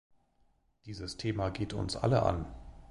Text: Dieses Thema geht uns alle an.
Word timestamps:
Dieses 0.85 1.17
Thema 1.17 1.51
geht 1.51 1.73
uns 1.75 1.95
alle 1.95 2.23
an. 2.23 2.47